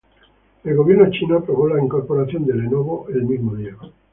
El 0.63 0.75
gobierno 0.75 1.11
chino 1.11 1.37
aprobó 1.37 1.67
la 1.67 1.79
incorporación 1.83 2.43
de 2.47 2.55
Lenovo 2.55 3.05
el 3.09 3.21
mismo 3.23 3.55
día. 3.55 3.77